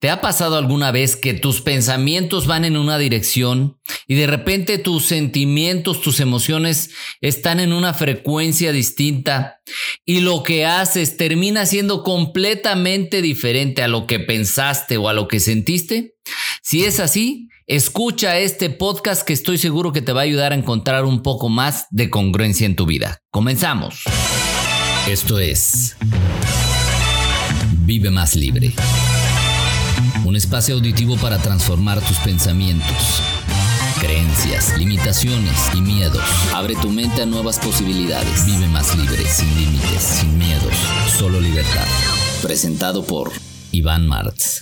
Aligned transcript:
¿Te 0.00 0.08
ha 0.08 0.22
pasado 0.22 0.56
alguna 0.56 0.92
vez 0.92 1.14
que 1.14 1.34
tus 1.34 1.60
pensamientos 1.60 2.46
van 2.46 2.64
en 2.64 2.78
una 2.78 2.96
dirección 2.96 3.78
y 4.06 4.14
de 4.14 4.26
repente 4.26 4.78
tus 4.78 5.04
sentimientos, 5.04 6.00
tus 6.00 6.20
emociones 6.20 6.92
están 7.20 7.60
en 7.60 7.74
una 7.74 7.92
frecuencia 7.92 8.72
distinta 8.72 9.60
y 10.06 10.20
lo 10.20 10.42
que 10.42 10.64
haces 10.64 11.18
termina 11.18 11.66
siendo 11.66 12.02
completamente 12.02 13.20
diferente 13.20 13.82
a 13.82 13.88
lo 13.88 14.06
que 14.06 14.18
pensaste 14.20 14.96
o 14.96 15.10
a 15.10 15.12
lo 15.12 15.28
que 15.28 15.38
sentiste? 15.38 16.14
Si 16.62 16.82
es 16.86 16.98
así, 16.98 17.50
escucha 17.66 18.38
este 18.38 18.70
podcast 18.70 19.22
que 19.22 19.34
estoy 19.34 19.58
seguro 19.58 19.92
que 19.92 20.00
te 20.00 20.12
va 20.12 20.20
a 20.20 20.24
ayudar 20.24 20.52
a 20.52 20.56
encontrar 20.56 21.04
un 21.04 21.22
poco 21.22 21.50
más 21.50 21.84
de 21.90 22.08
congruencia 22.08 22.64
en 22.64 22.74
tu 22.74 22.86
vida. 22.86 23.20
Comenzamos. 23.30 24.04
Esto 25.06 25.38
es 25.38 25.94
Vive 27.84 28.10
más 28.10 28.34
libre 28.34 28.72
un 30.24 30.36
espacio 30.36 30.74
auditivo 30.74 31.16
para 31.16 31.38
transformar 31.38 32.00
tus 32.00 32.18
pensamientos, 32.18 33.22
creencias, 34.00 34.76
limitaciones 34.78 35.56
y 35.74 35.80
miedos. 35.80 36.22
Abre 36.54 36.74
tu 36.76 36.90
mente 36.90 37.22
a 37.22 37.26
nuevas 37.26 37.58
posibilidades. 37.58 38.46
Vive 38.46 38.66
más 38.68 38.96
libre, 38.96 39.24
sin 39.26 39.54
límites, 39.56 40.02
sin 40.02 40.38
miedos, 40.38 40.74
solo 41.18 41.40
libertad. 41.40 41.86
Presentado 42.42 43.04
por 43.04 43.32
Iván 43.72 44.06
Martz. 44.06 44.60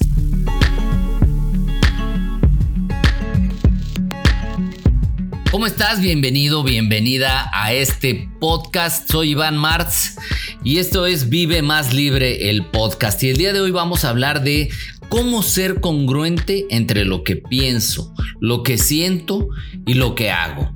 ¿Cómo 5.51 5.67
estás? 5.67 6.01
Bienvenido, 6.01 6.63
bienvenida 6.63 7.51
a 7.53 7.73
este 7.73 8.29
podcast. 8.39 9.11
Soy 9.11 9.31
Iván 9.31 9.57
Martz 9.57 10.17
y 10.63 10.79
esto 10.79 11.07
es 11.07 11.31
Vive 11.31 11.63
Más 11.63 11.95
Libre, 11.95 12.51
el 12.51 12.67
podcast. 12.67 13.23
Y 13.23 13.31
el 13.31 13.39
día 13.39 13.53
de 13.53 13.61
hoy 13.61 13.71
vamos 13.71 14.05
a 14.05 14.11
hablar 14.11 14.43
de 14.43 14.71
cómo 15.09 15.43
ser 15.43 15.81
congruente 15.81 16.67
entre 16.71 17.05
lo 17.05 17.25
que 17.25 17.37
pienso, 17.37 18.13
lo 18.41 18.63
que 18.63 18.79
siento 18.79 19.49
y 19.87 19.95
lo 19.95 20.15
que 20.15 20.31
hago. 20.31 20.73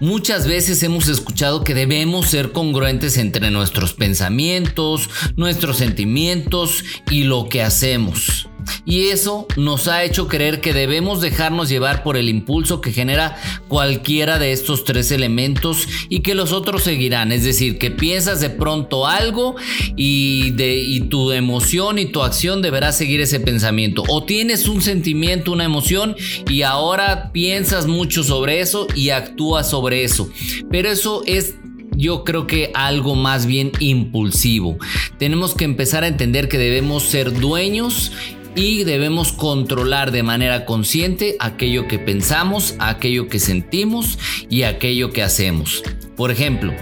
Muchas 0.00 0.46
veces 0.46 0.82
hemos 0.82 1.08
escuchado 1.08 1.64
que 1.64 1.74
debemos 1.74 2.26
ser 2.26 2.52
congruentes 2.52 3.16
entre 3.16 3.50
nuestros 3.50 3.94
pensamientos, 3.94 5.08
nuestros 5.36 5.78
sentimientos 5.78 6.84
y 7.10 7.24
lo 7.24 7.48
que 7.48 7.62
hacemos. 7.62 8.48
Y 8.84 9.08
eso 9.08 9.46
nos 9.56 9.88
ha 9.88 10.04
hecho 10.04 10.28
creer 10.28 10.60
que 10.60 10.72
debemos 10.72 11.20
dejarnos 11.20 11.68
llevar 11.68 12.02
por 12.02 12.16
el 12.16 12.28
impulso 12.28 12.80
que 12.80 12.92
genera 12.92 13.36
cualquiera 13.68 14.38
de 14.38 14.52
estos 14.52 14.84
tres 14.84 15.10
elementos 15.10 15.88
y 16.08 16.20
que 16.20 16.34
los 16.34 16.52
otros 16.52 16.82
seguirán. 16.82 17.32
Es 17.32 17.44
decir, 17.44 17.78
que 17.78 17.90
piensas 17.90 18.40
de 18.40 18.50
pronto 18.50 19.06
algo 19.06 19.56
y, 19.96 20.52
tu 21.10 21.32
emoción 21.32 21.98
y 21.98 22.06
tu 22.06 22.22
acción 22.22 22.62
deberá 22.62 22.92
seguir 22.92 23.20
ese 23.20 23.40
pensamiento. 23.40 24.02
O 24.08 24.24
tienes 24.24 24.68
un 24.68 24.82
sentimiento, 24.82 25.52
una 25.52 25.64
emoción 25.64 26.16
y 26.48 26.62
ahora 26.62 27.30
piensas 27.32 27.86
mucho 27.86 28.22
sobre 28.22 28.60
eso 28.60 28.86
y 28.94 29.10
actúas 29.10 29.70
sobre 29.70 30.04
eso. 30.04 30.28
Pero 30.70 30.90
eso 30.90 31.22
es 31.26 31.54
yo 31.96 32.24
creo 32.24 32.46
que 32.46 32.70
algo 32.74 33.14
más 33.14 33.46
bien 33.46 33.72
impulsivo. 33.80 34.76
Tenemos 35.18 35.54
que 35.54 35.64
empezar 35.64 36.04
a 36.04 36.08
entender 36.08 36.48
que 36.48 36.58
debemos 36.58 37.04
ser 37.04 37.32
dueños 37.32 38.12
y 38.56 38.84
debemos 38.84 39.32
controlar 39.32 40.10
de 40.10 40.22
manera 40.22 40.64
consciente 40.64 41.36
aquello 41.38 41.86
que 41.86 41.98
pensamos, 41.98 42.74
aquello 42.78 43.28
que 43.28 43.38
sentimos 43.38 44.18
y 44.48 44.62
aquello 44.62 45.12
que 45.12 45.22
hacemos. 45.22 45.82
Por 46.16 46.30
ejemplo, 46.30 46.72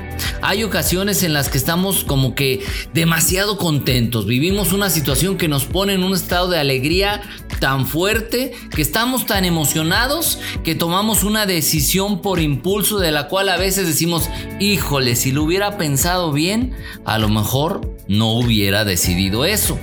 hay 0.42 0.62
ocasiones 0.62 1.24
en 1.24 1.32
las 1.32 1.48
que 1.48 1.58
estamos 1.58 2.04
como 2.04 2.36
que 2.36 2.62
demasiado 2.92 3.58
contentos, 3.58 4.26
vivimos 4.26 4.72
una 4.72 4.88
situación 4.88 5.36
que 5.36 5.48
nos 5.48 5.64
pone 5.64 5.94
en 5.94 6.04
un 6.04 6.14
estado 6.14 6.48
de 6.48 6.60
alegría 6.60 7.20
tan 7.58 7.86
fuerte, 7.86 8.52
que 8.74 8.82
estamos 8.82 9.26
tan 9.26 9.44
emocionados 9.44 10.38
que 10.62 10.76
tomamos 10.76 11.24
una 11.24 11.46
decisión 11.46 12.22
por 12.22 12.38
impulso 12.38 13.00
de 13.00 13.10
la 13.10 13.26
cual 13.26 13.48
a 13.48 13.56
veces 13.56 13.88
decimos, 13.88 14.30
híjole, 14.60 15.16
si 15.16 15.32
lo 15.32 15.42
hubiera 15.42 15.78
pensado 15.78 16.30
bien, 16.30 16.72
a 17.04 17.18
lo 17.18 17.28
mejor 17.28 17.94
no 18.08 18.32
hubiera 18.32 18.84
decidido 18.84 19.44
eso. 19.44 19.78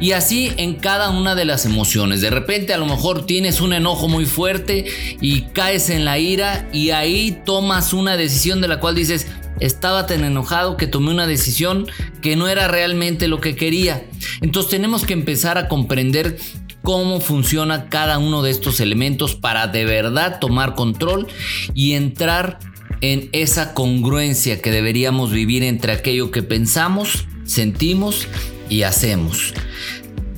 Y 0.00 0.12
así 0.12 0.52
en 0.56 0.74
cada 0.74 1.10
una 1.10 1.34
de 1.34 1.44
las 1.44 1.66
emociones. 1.66 2.20
De 2.20 2.30
repente 2.30 2.74
a 2.74 2.78
lo 2.78 2.86
mejor 2.86 3.26
tienes 3.26 3.60
un 3.60 3.72
enojo 3.72 4.08
muy 4.08 4.26
fuerte 4.26 4.86
y 5.20 5.42
caes 5.52 5.90
en 5.90 6.04
la 6.04 6.18
ira 6.18 6.68
y 6.72 6.90
ahí 6.90 7.40
tomas 7.44 7.92
una 7.92 8.16
decisión 8.16 8.60
de 8.60 8.68
la 8.68 8.80
cual 8.80 8.94
dices, 8.94 9.26
estaba 9.60 10.06
tan 10.06 10.24
enojado 10.24 10.76
que 10.76 10.86
tomé 10.86 11.10
una 11.10 11.26
decisión 11.26 11.86
que 12.20 12.36
no 12.36 12.48
era 12.48 12.68
realmente 12.68 13.28
lo 13.28 13.40
que 13.40 13.56
quería. 13.56 14.06
Entonces 14.42 14.70
tenemos 14.70 15.04
que 15.04 15.14
empezar 15.14 15.58
a 15.58 15.68
comprender 15.68 16.36
cómo 16.82 17.20
funciona 17.20 17.88
cada 17.88 18.18
uno 18.18 18.42
de 18.42 18.50
estos 18.50 18.80
elementos 18.80 19.34
para 19.34 19.66
de 19.66 19.84
verdad 19.84 20.38
tomar 20.40 20.74
control 20.74 21.26
y 21.74 21.94
entrar 21.94 22.58
en 23.00 23.28
esa 23.32 23.74
congruencia 23.74 24.60
que 24.60 24.70
deberíamos 24.70 25.32
vivir 25.32 25.62
entre 25.62 25.92
aquello 25.92 26.30
que 26.30 26.42
pensamos, 26.42 27.26
sentimos 27.46 28.28
y 28.68 28.82
hacemos. 28.82 29.54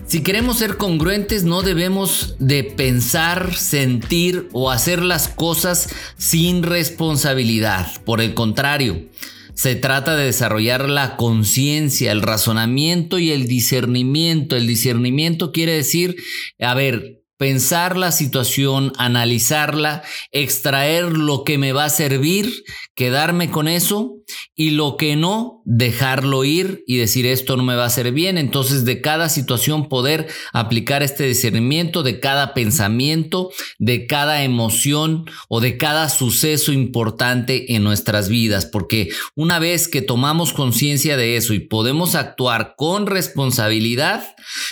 Si 0.07 0.23
queremos 0.23 0.59
ser 0.59 0.79
congruentes 0.79 1.45
no 1.45 1.61
debemos 1.61 2.35
de 2.39 2.65
pensar, 2.65 3.55
sentir 3.55 4.49
o 4.53 4.71
hacer 4.71 5.03
las 5.03 5.29
cosas 5.29 5.91
sin 6.17 6.63
responsabilidad. 6.63 8.03
Por 8.05 8.23
el 8.23 8.33
contrario, 8.33 9.07
se 9.53 9.75
trata 9.75 10.17
de 10.17 10.25
desarrollar 10.25 10.89
la 10.89 11.17
conciencia, 11.17 12.13
el 12.13 12.23
razonamiento 12.23 13.19
y 13.19 13.33
el 13.33 13.49
discernimiento. 13.49 14.57
El 14.57 14.67
discernimiento 14.67 15.53
quiere 15.53 15.73
decir, 15.73 16.17
a 16.59 16.75
ver, 16.75 17.21
pensar 17.37 17.97
la 17.97 18.11
situación, 18.11 18.93
analizarla, 18.99 20.03
extraer 20.33 21.13
lo 21.13 21.45
que 21.45 21.59
me 21.59 21.73
va 21.73 21.85
a 21.85 21.91
servir, 21.91 22.65
quedarme 22.95 23.51
con 23.51 23.69
eso 23.69 24.18
y 24.55 24.71
lo 24.71 24.97
que 24.97 25.17
no, 25.17 25.63
dejarlo 25.65 26.45
ir 26.45 26.83
y 26.87 26.97
decir 26.97 27.27
esto 27.27 27.57
no 27.57 27.63
me 27.63 27.77
va 27.77 27.85
a 27.85 27.87
hacer 27.89 28.13
bien. 28.13 28.39
Entonces 28.39 28.85
de 28.85 29.01
cada 29.01 29.29
situación 29.29 29.89
poder 29.89 30.29
aplicar 30.53 31.03
este 31.03 31.25
discernimiento, 31.25 32.03
de 32.03 32.21
cada 32.21 32.55
pensamiento, 32.55 33.51
de 33.79 34.07
cada 34.07 34.43
emoción 34.43 35.27
o 35.49 35.61
de 35.61 35.77
cada 35.77 36.09
suceso 36.09 36.73
importante 36.73 37.75
en 37.75 37.85
nuestras 37.85 38.29
vidas. 38.29 38.67
Porque 38.67 39.11
una 39.35 39.59
vez 39.59 39.89
que 39.89 40.03
tomamos 40.03 40.53
conciencia 40.53 41.17
de 41.17 41.37
eso 41.37 41.55
y 41.55 41.61
podemos 41.61 42.15
actuar 42.15 42.75
con 42.77 43.07
responsabilidad, 43.07 44.25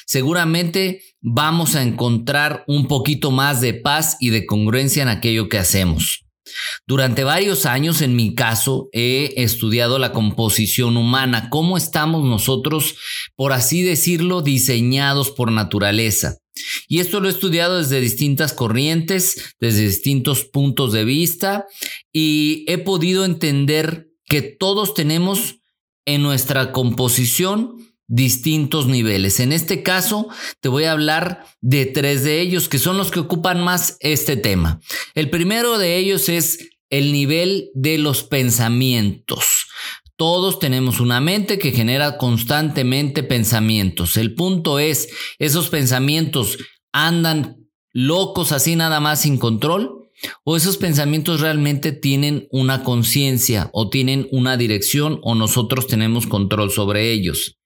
seguramente 0.07 1.03
vamos 1.21 1.75
a 1.75 1.83
encontrar 1.83 2.65
un 2.67 2.87
poquito 2.89 3.31
más 3.31 3.61
de 3.61 3.75
paz 3.75 4.17
y 4.21 4.31
de 4.31 4.47
congruencia 4.47 5.03
en 5.03 5.09
aquello 5.09 5.49
que 5.49 5.59
hacemos. 5.59 6.26
Durante 6.87 7.25
varios 7.25 7.67
años, 7.67 8.01
en 8.03 8.17
mi 8.17 8.35
caso, 8.35 8.89
he 8.93 9.35
estudiado 9.37 9.99
la 9.99 10.13
composición 10.13 10.97
humana, 10.97 11.49
cómo 11.51 11.77
estamos 11.77 12.25
nosotros, 12.25 12.97
por 13.35 13.53
así 13.53 13.83
decirlo, 13.83 14.43
diseñados 14.43 15.31
por 15.31 15.51
naturaleza. 15.51 16.39
Y 16.89 17.01
esto 17.01 17.21
lo 17.21 17.29
he 17.29 17.33
estudiado 17.33 17.79
desde 17.79 18.01
distintas 18.01 18.53
corrientes, 18.53 19.55
desde 19.61 19.87
distintos 19.87 20.45
puntos 20.45 20.93
de 20.93 21.05
vista, 21.05 21.67
y 22.13 22.65
he 22.69 22.79
podido 22.79 23.25
entender 23.25 24.09
que 24.25 24.43
todos 24.43 24.95
tenemos 24.95 25.57
en 26.07 26.23
nuestra 26.23 26.73
composición 26.73 27.76
distintos 28.09 28.87
niveles. 28.87 29.41
En 29.41 29.53
este 29.53 29.83
caso, 29.83 30.29
te 30.61 30.69
voy 30.69 30.85
a 30.85 30.93
hablar 30.93 31.47
de 31.61 31.87
tres 31.87 32.25
de 32.25 32.41
ellos 32.41 32.69
que 32.69 32.79
son 32.79 32.97
los 32.97 33.11
que 33.11 33.21
ocupan 33.21 33.63
más 33.63 33.97
este 34.01 34.37
tema. 34.37 34.81
El 35.15 35.31
primero 35.31 35.79
de 35.79 35.97
ellos 35.97 36.29
es 36.29 36.71
el 36.91 37.13
nivel 37.13 37.71
de 37.75 37.99
los 37.99 38.23
pensamientos. 38.23 39.67
Todos 40.17 40.59
tenemos 40.59 41.01
una 41.01 41.21
mente 41.21 41.59
que 41.59 41.73
genera 41.73 42.17
constantemente 42.17 43.23
pensamientos. 43.23 44.17
El 44.17 44.35
punto 44.35 44.79
es, 44.79 45.09
¿esos 45.39 45.69
pensamientos 45.69 46.59
andan 46.93 47.69
locos 47.93 48.53
así 48.53 48.77
nada 48.77 49.01
más 49.01 49.23
sin 49.23 49.37
control? 49.37 50.09
¿O 50.45 50.57
esos 50.57 50.79
pensamientos 50.79 51.43
realmente 51.43 51.93
tienen 51.93 52.49
una 52.51 52.83
conciencia 52.83 53.69
o 53.75 53.91
tienen 53.91 54.27
una 54.31 54.57
dirección 54.57 55.21
o 55.23 55.35
nosotros 55.35 55.87
tenemos 55.87 56.27
control 56.27 56.71
sobre 56.71 57.13
ellos? 57.13 57.59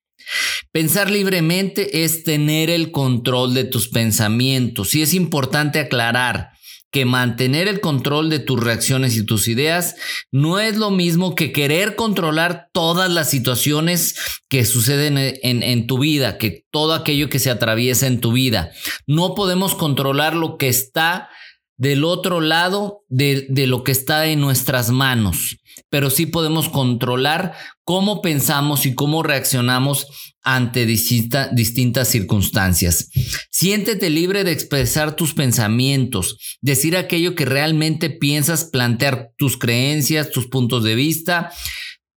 Pensar 0.72 1.10
libremente 1.10 2.04
es 2.04 2.24
tener 2.24 2.70
el 2.70 2.90
control 2.90 3.54
de 3.54 3.64
tus 3.64 3.88
pensamientos 3.88 4.94
y 4.94 5.02
es 5.02 5.14
importante 5.14 5.80
aclarar 5.80 6.50
que 6.90 7.04
mantener 7.04 7.68
el 7.68 7.80
control 7.80 8.30
de 8.30 8.40
tus 8.40 8.58
reacciones 8.58 9.16
y 9.16 9.24
tus 9.24 9.46
ideas 9.46 9.94
no 10.32 10.58
es 10.58 10.76
lo 10.76 10.90
mismo 10.90 11.34
que 11.34 11.52
querer 11.52 11.94
controlar 11.94 12.68
todas 12.72 13.10
las 13.10 13.30
situaciones 13.30 14.16
que 14.48 14.64
suceden 14.64 15.16
en, 15.16 15.86
tu 15.86 15.98
vida, 15.98 16.36
que 16.36 16.64
todo 16.70 16.94
aquello 16.94 17.28
que 17.28 17.38
se 17.38 17.50
atraviesa 17.50 18.06
en 18.08 18.20
tu 18.20 18.32
vida. 18.32 18.72
No 19.06 19.34
podemos 19.34 19.74
controlar 19.76 20.34
lo 20.34 20.56
que 20.56 20.68
está 20.68 21.28
del 21.76 22.04
otro 22.04 22.40
lado 22.40 23.04
de, 23.08 23.46
de 23.48 23.66
lo 23.66 23.84
que 23.84 23.92
está 23.92 24.26
en 24.26 24.40
nuestras 24.40 24.90
manos. 24.90 25.59
Pero 25.90 26.08
sí 26.08 26.26
podemos 26.26 26.68
controlar 26.68 27.52
cómo 27.84 28.22
pensamos 28.22 28.86
y 28.86 28.94
cómo 28.94 29.22
reaccionamos 29.22 30.06
ante 30.42 30.86
distintas 30.86 32.08
circunstancias. 32.08 33.10
Siéntete 33.50 34.08
libre 34.08 34.44
de 34.44 34.52
expresar 34.52 35.16
tus 35.16 35.34
pensamientos, 35.34 36.58
decir 36.62 36.96
aquello 36.96 37.34
que 37.34 37.44
realmente 37.44 38.08
piensas, 38.08 38.64
plantear 38.64 39.32
tus 39.36 39.58
creencias, 39.58 40.30
tus 40.30 40.46
puntos 40.46 40.82
de 40.84 40.94
vista, 40.94 41.52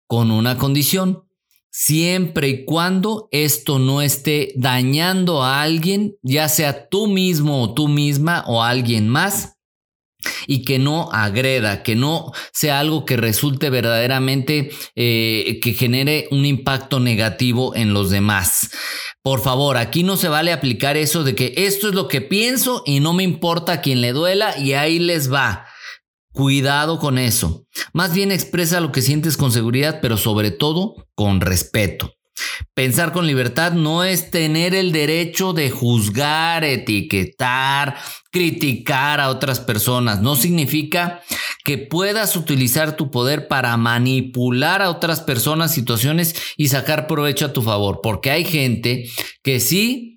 con 0.06 0.30
una 0.30 0.58
condición 0.58 1.24
siempre 1.72 2.50
y 2.50 2.66
cuando 2.66 3.30
esto 3.32 3.80
no 3.80 4.02
esté 4.02 4.54
dañando 4.56 5.42
a 5.42 5.62
alguien, 5.62 6.18
ya 6.22 6.50
sea 6.50 6.90
tú 6.90 7.08
mismo 7.08 7.64
o 7.64 7.74
tú 7.74 7.88
misma 7.88 8.44
o 8.46 8.62
alguien 8.62 9.08
más, 9.08 9.58
y 10.48 10.64
que 10.64 10.80
no 10.80 11.10
agreda, 11.12 11.84
que 11.84 11.96
no 11.96 12.32
sea 12.52 12.80
algo 12.80 13.06
que 13.06 13.18
resulte 13.18 13.70
verdaderamente 13.70 14.72
eh, 14.96 15.60
que 15.62 15.74
genere 15.74 16.28
un 16.32 16.46
impacto 16.46 17.00
negativo 17.00 17.76
en 17.76 17.94
los 17.94 18.10
demás. 18.10 18.72
Por 19.22 19.42
favor, 19.42 19.78
aquí 19.78 20.04
no 20.04 20.18
se 20.18 20.30
vale 20.30 20.52
aplicar 20.52 20.98
eso 20.98 21.24
de 21.24 21.36
que 21.36 21.54
esto 21.58 21.90
es 21.90 21.94
lo 21.94 22.08
que 22.08 22.22
pienso 22.22 22.84
y 22.86 23.00
no 23.00 23.14
me 23.14 23.24
importa 23.24 23.74
a 23.74 23.82
quien 23.82 24.02
le 24.02 24.14
duela 24.14 24.58
y 24.58 24.74
ahí 24.74 25.00
les 25.00 25.32
va. 25.32 25.66
Cuidado 26.34 26.98
con 26.98 27.18
eso. 27.18 27.66
Más 27.94 28.14
bien 28.14 28.32
expresa 28.32 28.80
lo 28.80 28.92
que 28.92 29.02
sientes 29.02 29.36
con 29.36 29.52
seguridad, 29.52 30.00
pero 30.02 30.18
sobre 30.18 30.52
todo 30.52 30.96
con 31.14 31.42
respeto. 31.42 32.14
Pensar 32.74 33.12
con 33.12 33.28
libertad 33.28 33.74
no 33.74 34.04
es 34.04 34.32
tener 34.32 34.76
el 34.76 34.92
derecho 34.92 35.54
de 35.54 35.70
juzgar, 35.70 36.64
etiquetar, 36.64 37.96
criticar 38.32 39.20
a 39.20 39.30
otras 39.30 39.60
personas. 39.60 40.22
No 40.22 40.36
significa 40.36 41.22
que 41.64 41.78
puedas 41.78 42.36
utilizar 42.36 42.96
tu 42.96 43.12
poder 43.12 43.48
para 43.48 43.76
manipular 43.78 44.82
a 44.82 44.90
otras 44.90 45.22
personas, 45.22 45.74
situaciones 45.74 46.36
y 46.58 46.70
sacar 46.70 47.08
provecho 47.08 47.46
a 47.46 47.54
tu 47.54 47.62
favor. 47.62 48.00
Porque 48.02 48.32
hay 48.32 48.46
gente 48.46 49.10
que 49.44 49.60
sí 49.60 50.12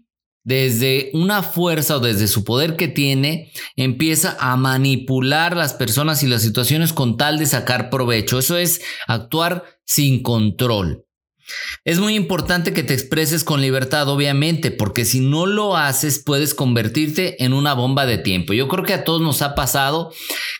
desde 0.45 1.11
una 1.15 1.43
fuerza 1.43 1.97
o 1.97 2.01
desde 2.01 2.29
su 2.29 2.45
poder 2.45 2.77
que 2.77 2.87
tiene, 2.87 3.51
empieza 3.77 4.37
a 4.39 4.57
manipular 4.57 5.57
las 5.57 5.73
personas 5.73 6.23
y 6.23 6.27
las 6.27 6.43
situaciones 6.43 6.93
con 6.93 7.17
tal 7.17 7.39
de 7.39 7.47
sacar 7.47 7.89
provecho. 7.89 8.39
Eso 8.39 8.59
es 8.59 8.83
actuar 9.09 9.65
sin 9.87 10.23
control. 10.23 11.04
Es 11.85 11.99
muy 11.99 12.15
importante 12.15 12.73
que 12.73 12.83
te 12.83 12.95
expreses 12.95 13.45
con 13.45 13.61
libertad, 13.61 14.09
obviamente, 14.09 14.71
porque 14.71 15.05
si 15.05 15.21
no 15.21 15.47
lo 15.47 15.77
haces 15.77 16.23
puedes 16.25 16.55
convertirte 16.55 17.43
en 17.45 17.53
una 17.53 17.75
bomba 17.75 18.07
de 18.07 18.19
tiempo. 18.19 18.53
Yo 18.53 18.69
creo 18.69 18.85
que 18.85 18.95
a 18.95 19.05
todos 19.05 19.21
nos 19.21 19.43
ha 19.43 19.55
pasado 19.55 20.13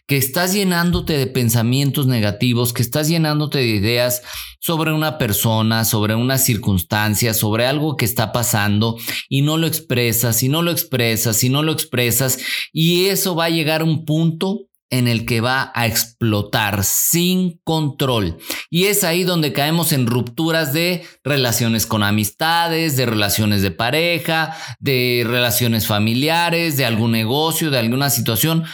que 0.07 0.17
estás 0.17 0.53
llenándote 0.53 1.17
de 1.17 1.27
pensamientos 1.27 2.07
negativos, 2.07 2.73
que 2.73 2.83
estás 2.83 3.09
llenándote 3.09 3.59
de 3.59 3.67
ideas 3.67 4.23
sobre 4.61 4.93
una 4.93 5.19
persona, 5.19 5.85
sobre 5.85 6.15
una 6.15 6.39
circunstancia, 6.39 7.35
sobre 7.35 7.67
algo 7.67 7.97
que 7.97 8.05
está 8.05 8.33
pasando 8.33 8.97
y 9.29 9.43
no 9.43 9.57
lo 9.57 9.67
expresas, 9.67 10.43
y 10.43 10.49
no 10.49 10.63
lo 10.63 10.71
expresas, 10.71 11.45
y 11.45 11.49
no 11.49 11.63
lo 11.63 11.73
expresas, 11.73 12.39
y 12.73 13.07
eso 13.07 13.35
va 13.35 13.47
a 13.47 13.51
llegar 13.51 13.81
a 13.81 13.85
un 13.85 14.05
punto 14.05 14.69
en 14.95 15.09
el 15.09 15.27
que 15.27 15.41
va 15.41 15.73
a 15.75 15.87
explotar 15.87 16.85
sin 16.85 17.61
control. 17.65 18.39
Y 18.71 18.85
es 18.85 19.03
ahí 19.03 19.25
donde 19.25 19.53
caemos 19.53 19.93
en 19.93 20.07
rupturas 20.07 20.73
de 20.73 21.05
relaciones 21.25 21.87
con 21.87 22.03
amistades, 22.03 22.97
de 22.97 23.07
relaciones 23.07 23.63
de 23.63 23.73
pareja, 23.73 24.57
de 24.79 25.25
relaciones 25.27 25.87
familiares, 25.87 26.77
de 26.77 26.85
algún 26.85 27.11
negocio, 27.11 27.71
de 27.71 27.79
alguna 27.79 28.09
situación, 28.09 28.65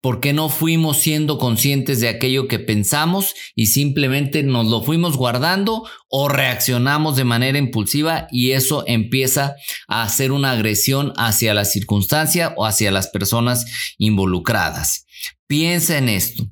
porque 0.00 0.32
no 0.32 0.48
fuimos 0.48 0.98
siendo 0.98 1.36
conscientes 1.36 2.00
de 2.00 2.08
aquello 2.08 2.48
que 2.48 2.58
pensamos 2.58 3.34
y 3.54 3.66
simplemente 3.66 4.42
nos 4.44 4.66
lo 4.66 4.82
fuimos 4.82 5.16
guardando 5.16 5.82
o 6.08 6.28
reaccionamos 6.28 7.16
de 7.16 7.24
manera 7.24 7.58
impulsiva 7.58 8.28
y 8.30 8.52
eso 8.52 8.84
empieza 8.86 9.56
a 9.88 10.04
hacer 10.04 10.32
una 10.32 10.52
agresión 10.52 11.12
hacia 11.16 11.54
la 11.54 11.64
circunstancia 11.64 12.54
o 12.56 12.64
hacia 12.64 12.92
las 12.92 13.08
personas 13.08 13.66
involucradas. 13.98 15.06
Piensa 15.46 15.98
en 15.98 16.08
esto. 16.08 16.44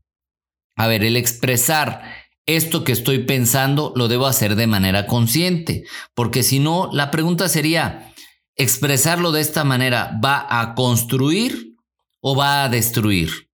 A 0.76 0.86
ver, 0.86 1.04
el 1.04 1.16
expresar 1.16 2.02
esto 2.46 2.84
que 2.84 2.92
estoy 2.92 3.20
pensando 3.20 3.92
lo 3.96 4.08
debo 4.08 4.26
hacer 4.26 4.54
de 4.54 4.66
manera 4.66 5.06
consciente, 5.06 5.84
porque 6.14 6.42
si 6.42 6.58
no, 6.58 6.90
la 6.92 7.10
pregunta 7.10 7.48
sería, 7.48 8.12
¿expresarlo 8.56 9.32
de 9.32 9.40
esta 9.40 9.64
manera 9.64 10.18
va 10.22 10.46
a 10.48 10.74
construir 10.74 11.76
o 12.20 12.36
va 12.36 12.64
a 12.64 12.68
destruir? 12.68 13.50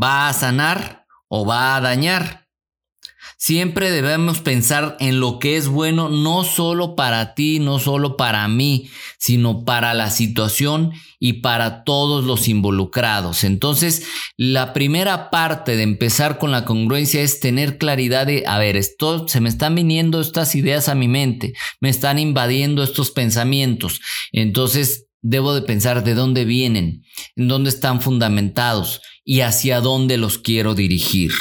¿Va 0.00 0.28
a 0.28 0.32
sanar 0.32 1.06
o 1.28 1.46
va 1.46 1.76
a 1.76 1.80
dañar? 1.80 2.43
Siempre 3.36 3.90
debemos 3.90 4.40
pensar 4.40 4.96
en 5.00 5.20
lo 5.20 5.38
que 5.38 5.56
es 5.56 5.68
bueno 5.68 6.08
no 6.08 6.44
solo 6.44 6.96
para 6.96 7.34
ti, 7.34 7.58
no 7.58 7.78
solo 7.78 8.16
para 8.16 8.46
mí, 8.48 8.90
sino 9.18 9.64
para 9.64 9.94
la 9.94 10.10
situación 10.10 10.92
y 11.18 11.34
para 11.34 11.84
todos 11.84 12.24
los 12.24 12.48
involucrados. 12.48 13.44
Entonces, 13.44 14.06
la 14.36 14.72
primera 14.72 15.30
parte 15.30 15.76
de 15.76 15.82
empezar 15.82 16.38
con 16.38 16.50
la 16.50 16.64
congruencia 16.64 17.22
es 17.22 17.40
tener 17.40 17.78
claridad 17.78 18.26
de, 18.26 18.44
a 18.46 18.58
ver, 18.58 18.76
esto 18.76 19.26
se 19.28 19.40
me 19.40 19.48
están 19.48 19.74
viniendo 19.74 20.20
estas 20.20 20.54
ideas 20.54 20.88
a 20.88 20.94
mi 20.94 21.08
mente, 21.08 21.54
me 21.80 21.88
están 21.88 22.18
invadiendo 22.18 22.82
estos 22.82 23.10
pensamientos. 23.10 24.00
Entonces, 24.32 25.06
debo 25.22 25.54
de 25.54 25.62
pensar 25.62 26.04
de 26.04 26.14
dónde 26.14 26.44
vienen, 26.44 27.04
en 27.36 27.48
dónde 27.48 27.70
están 27.70 28.02
fundamentados 28.02 29.00
y 29.24 29.40
hacia 29.40 29.80
dónde 29.80 30.18
los 30.18 30.38
quiero 30.38 30.74
dirigir. 30.74 31.32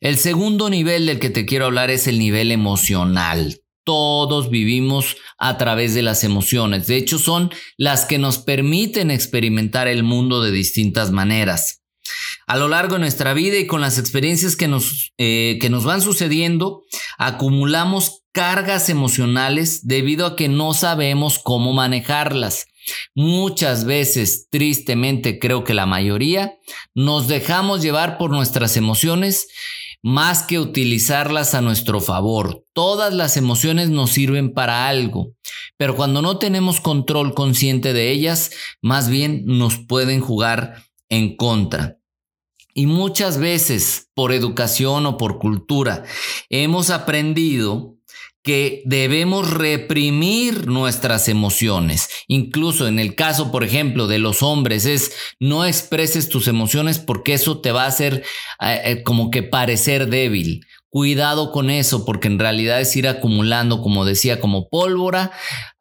El 0.00 0.18
segundo 0.18 0.70
nivel 0.70 1.06
del 1.06 1.18
que 1.18 1.30
te 1.30 1.46
quiero 1.46 1.66
hablar 1.66 1.90
es 1.90 2.06
el 2.06 2.18
nivel 2.18 2.52
emocional. 2.52 3.60
Todos 3.84 4.50
vivimos 4.50 5.16
a 5.38 5.56
través 5.56 5.94
de 5.94 6.02
las 6.02 6.22
emociones. 6.24 6.86
De 6.86 6.96
hecho, 6.96 7.18
son 7.18 7.50
las 7.76 8.04
que 8.04 8.18
nos 8.18 8.38
permiten 8.38 9.10
experimentar 9.10 9.88
el 9.88 10.02
mundo 10.02 10.42
de 10.42 10.50
distintas 10.50 11.10
maneras. 11.10 11.82
A 12.46 12.56
lo 12.56 12.68
largo 12.68 12.94
de 12.94 13.00
nuestra 13.00 13.34
vida 13.34 13.58
y 13.58 13.66
con 13.66 13.80
las 13.80 13.98
experiencias 13.98 14.56
que 14.56 14.68
nos, 14.68 15.12
eh, 15.18 15.58
que 15.60 15.70
nos 15.70 15.84
van 15.84 16.00
sucediendo, 16.00 16.82
acumulamos 17.18 18.22
cargas 18.32 18.88
emocionales 18.88 19.86
debido 19.86 20.26
a 20.26 20.36
que 20.36 20.48
no 20.48 20.72
sabemos 20.74 21.38
cómo 21.38 21.72
manejarlas. 21.72 22.66
Muchas 23.14 23.84
veces, 23.84 24.48
tristemente 24.50 25.38
creo 25.38 25.64
que 25.64 25.74
la 25.74 25.86
mayoría, 25.86 26.58
nos 26.94 27.28
dejamos 27.28 27.82
llevar 27.82 28.18
por 28.18 28.30
nuestras 28.30 28.76
emociones 28.76 29.48
más 30.02 30.42
que 30.42 30.58
utilizarlas 30.58 31.54
a 31.54 31.60
nuestro 31.60 32.00
favor. 32.00 32.64
Todas 32.72 33.12
las 33.12 33.36
emociones 33.36 33.90
nos 33.90 34.10
sirven 34.10 34.52
para 34.52 34.88
algo, 34.88 35.32
pero 35.76 35.96
cuando 35.96 36.22
no 36.22 36.38
tenemos 36.38 36.80
control 36.80 37.34
consciente 37.34 37.92
de 37.92 38.10
ellas, 38.10 38.50
más 38.80 39.08
bien 39.08 39.42
nos 39.46 39.76
pueden 39.78 40.20
jugar 40.20 40.84
en 41.08 41.36
contra. 41.36 41.98
Y 42.74 42.86
muchas 42.86 43.38
veces, 43.38 44.08
por 44.14 44.32
educación 44.32 45.04
o 45.06 45.16
por 45.16 45.38
cultura, 45.38 46.04
hemos 46.48 46.90
aprendido 46.90 47.97
que 48.48 48.80
debemos 48.86 49.50
reprimir 49.50 50.68
nuestras 50.68 51.28
emociones. 51.28 52.08
Incluso 52.28 52.88
en 52.88 52.98
el 52.98 53.14
caso, 53.14 53.52
por 53.52 53.62
ejemplo, 53.62 54.06
de 54.06 54.18
los 54.18 54.42
hombres, 54.42 54.86
es 54.86 55.12
no 55.38 55.66
expreses 55.66 56.30
tus 56.30 56.48
emociones 56.48 56.98
porque 56.98 57.34
eso 57.34 57.60
te 57.60 57.72
va 57.72 57.84
a 57.84 57.88
hacer 57.88 58.24
eh, 58.62 58.80
eh, 58.84 59.02
como 59.02 59.30
que 59.30 59.42
parecer 59.42 60.08
débil. 60.08 60.64
Cuidado 60.88 61.52
con 61.52 61.68
eso 61.68 62.06
porque 62.06 62.28
en 62.28 62.38
realidad 62.38 62.80
es 62.80 62.96
ir 62.96 63.06
acumulando, 63.06 63.82
como 63.82 64.06
decía, 64.06 64.40
como 64.40 64.70
pólvora 64.70 65.30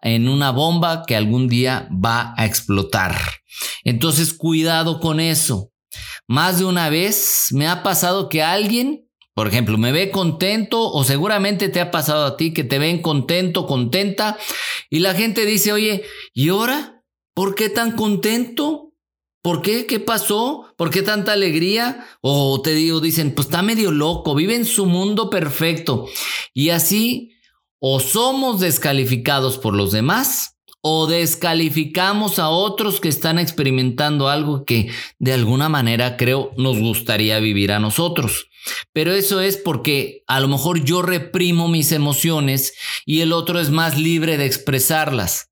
en 0.01 0.27
una 0.27 0.51
bomba 0.51 1.03
que 1.07 1.15
algún 1.15 1.47
día 1.47 1.87
va 1.89 2.33
a 2.35 2.45
explotar. 2.45 3.15
Entonces, 3.85 4.33
cuidado 4.33 4.99
con 4.99 5.21
eso. 5.21 5.71
Más 6.27 6.59
de 6.59 6.65
una 6.65 6.89
vez 6.89 7.47
me 7.51 7.65
ha 7.65 7.81
pasado 7.81 8.27
que 8.27 8.43
alguien 8.43 9.06
por 9.37 9.47
ejemplo, 9.47 9.77
me 9.77 9.91
ve 9.91 10.09
contento 10.09 10.91
o 10.91 11.03
seguramente 11.03 11.69
te 11.69 11.79
ha 11.79 11.91
pasado 11.91 12.25
a 12.25 12.37
ti 12.37 12.55
que 12.55 12.63
te 12.63 12.79
ven 12.79 13.03
contento, 13.03 13.67
contenta 13.67 14.35
y 14.89 14.97
la 14.97 15.13
gente 15.13 15.45
dice, 15.45 15.71
oye, 15.71 16.05
¿y 16.33 16.49
ahora? 16.49 17.03
¿Por 17.35 17.53
qué 17.53 17.69
tan 17.69 17.91
contento? 17.91 18.93
¿Por 19.43 19.61
qué? 19.61 19.85
¿Qué 19.85 19.99
pasó? 19.99 20.73
¿Por 20.75 20.89
qué 20.89 21.03
tanta 21.03 21.33
alegría? 21.33 22.03
O 22.21 22.63
te 22.63 22.73
digo, 22.73 22.99
dicen, 22.99 23.35
pues 23.35 23.45
está 23.45 23.61
medio 23.61 23.91
loco, 23.91 24.33
vive 24.33 24.55
en 24.55 24.65
su 24.65 24.87
mundo 24.87 25.29
perfecto. 25.29 26.07
Y 26.55 26.71
así, 26.71 27.33
o 27.77 27.99
somos 27.99 28.59
descalificados 28.59 29.59
por 29.59 29.75
los 29.75 29.91
demás, 29.91 30.57
o 30.81 31.05
descalificamos 31.05 32.39
a 32.39 32.49
otros 32.49 32.99
que 32.99 33.09
están 33.09 33.37
experimentando 33.37 34.29
algo 34.29 34.65
que 34.65 34.89
de 35.19 35.33
alguna 35.33 35.69
manera 35.69 36.17
creo 36.17 36.53
nos 36.57 36.79
gustaría 36.79 37.37
vivir 37.37 37.71
a 37.71 37.77
nosotros. 37.79 38.47
Pero 38.93 39.13
eso 39.13 39.41
es 39.41 39.57
porque 39.57 40.23
a 40.27 40.39
lo 40.39 40.47
mejor 40.47 40.83
yo 40.83 41.01
reprimo 41.01 41.67
mis 41.67 41.91
emociones 41.91 42.73
y 43.05 43.21
el 43.21 43.33
otro 43.33 43.59
es 43.59 43.69
más 43.69 43.97
libre 43.97 44.37
de 44.37 44.45
expresarlas. 44.45 45.49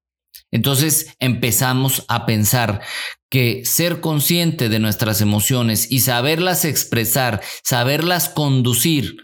Entonces 0.51 1.15
empezamos 1.19 2.05
a 2.07 2.25
pensar 2.25 2.81
que 3.29 3.65
ser 3.65 3.99
consciente 3.99 4.69
de 4.69 4.79
nuestras 4.79 5.19
emociones 5.19 5.91
y 5.91 5.99
saberlas 5.99 6.63
expresar, 6.63 7.41
saberlas 7.63 8.29
conducir, 8.29 9.17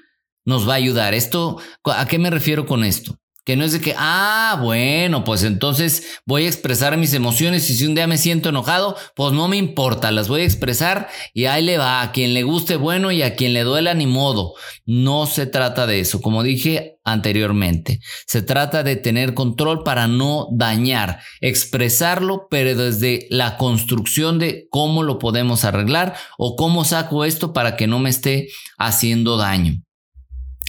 nos 0.46 0.68
va 0.68 0.74
a 0.74 0.78
ayudar. 0.78 1.14
Esto, 1.14 1.62
¿a 1.86 2.06
qué 2.08 2.20
me 2.20 2.30
refiero 2.30 2.66
con 2.66 2.84
esto? 2.84 3.21
Que 3.44 3.56
no 3.56 3.66
es 3.66 3.72
de 3.72 3.82
que, 3.82 3.96
ah, 3.98 4.60
bueno, 4.62 5.24
pues 5.24 5.44
entonces 5.44 6.22
voy 6.26 6.46
a 6.46 6.48
expresar 6.48 6.96
mis 6.98 7.14
emociones 7.14 7.70
y 7.70 7.76
si 7.76 7.86
un 7.86 7.96
día 7.96 8.06
me 8.06 8.18
siento 8.18 8.50
enojado, 8.50 8.96
pues 9.16 9.34
no 9.34 9.48
me 9.48 9.58
importa, 9.58 10.12
las 10.12 10.28
voy 10.28 10.42
a 10.42 10.46
expresar 10.46 11.10
y 11.34 11.46
ahí 11.46 11.64
le 11.64 11.78
va, 11.78 12.02
a 12.02 12.12
quien 12.12 12.34
le 12.34 12.44
guste 12.44 12.76
bueno 12.76 13.12
y 13.12 13.24
a 13.24 13.36
quien 13.36 13.54
le 13.54 13.64
duela 13.64 13.94
ni 13.94 14.06
modo. 14.06 14.54
No 14.86 15.26
se 15.26 15.48
trata 15.48 15.88
de 15.88 16.02
eso, 16.02 16.22
como 16.22 16.44
dije 16.44 17.00
anteriormente, 17.04 18.00
se 18.28 18.42
trata 18.42 18.84
de 18.84 18.96
tener 18.96 19.34
control 19.34 19.84
para 19.84 20.08
no 20.08 20.48
dañar, 20.52 21.20
expresarlo, 21.40 22.48
pero 22.50 22.76
desde 22.76 23.28
la 23.30 23.58
construcción 23.58 24.38
de 24.38 24.68
cómo 24.70 25.04
lo 25.04 25.18
podemos 25.18 25.66
arreglar 25.66 26.16
o 26.38 26.56
cómo 26.56 26.86
saco 26.86 27.26
esto 27.26 27.54
para 27.54 27.76
que 27.76 27.88
no 27.88 28.00
me 28.00 28.10
esté 28.10 28.50
haciendo 28.78 29.38
daño. 29.38 29.82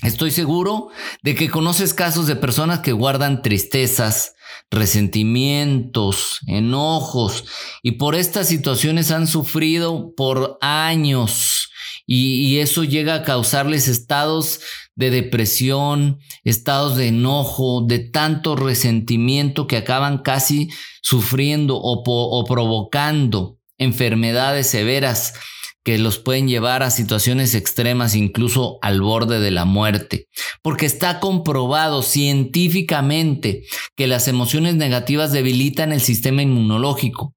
Estoy 0.02 0.32
seguro 0.32 0.88
de 1.23 1.37
que 1.37 1.49
conoces 1.49 1.94
casos 1.94 2.26
de 2.26 2.35
personas 2.35 2.80
que 2.80 2.90
guardan 2.90 3.40
tristezas, 3.40 4.35
resentimientos, 4.68 6.40
enojos 6.49 7.44
y 7.82 7.92
por 7.92 8.16
estas 8.16 8.49
situaciones 8.49 9.12
han 9.12 9.28
sufrido 9.28 10.12
por 10.16 10.59
años 10.61 11.71
y, 12.04 12.59
eso 12.59 12.82
llega 12.85 13.14
a 13.14 13.23
causarles 13.23 13.87
estados 13.88 14.61
de 14.97 15.11
depresión, 15.11 16.18
estados 16.44 16.97
de 16.97 17.09
enojo, 17.09 17.85
de 17.87 18.00
tanto 18.00 18.56
resentimiento 18.56 19.66
que 19.66 19.76
acaban 19.76 20.18
casi 20.18 20.68
sufriendo 21.00 21.78
o, 21.80 22.44
provocando 22.44 23.59
enfermedades 23.78 24.66
severas 24.66 25.35
que 25.84 25.98
los 25.98 26.18
pueden 26.18 26.48
llevar 26.48 26.82
a 26.82 26.90
situaciones 26.90 27.54
extremas, 27.54 28.14
incluso 28.14 28.78
al 28.82 29.00
borde 29.00 29.40
de 29.40 29.50
la 29.50 29.64
muerte. 29.64 30.28
Porque 30.62 30.86
está 30.86 31.18
comprobado 31.18 32.02
científicamente 32.02 33.64
que 33.96 34.06
las 34.06 34.28
emociones 34.28 34.76
negativas 34.76 35.32
debilitan 35.32 35.92
el 35.92 36.00
sistema 36.00 36.42
inmunológico. 36.42 37.34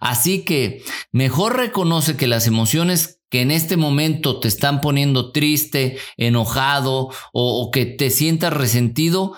Así 0.00 0.44
que 0.44 0.82
mejor 1.12 1.56
reconoce 1.56 2.16
que 2.16 2.26
las 2.26 2.46
emociones 2.46 3.20
que 3.28 3.40
en 3.40 3.50
este 3.50 3.76
momento 3.76 4.38
te 4.40 4.48
están 4.48 4.80
poniendo 4.80 5.32
triste, 5.32 5.98
enojado 6.16 7.10
o, 7.32 7.70
que 7.72 7.84
te 7.84 8.10
sientas 8.10 8.52
resentido, 8.52 9.36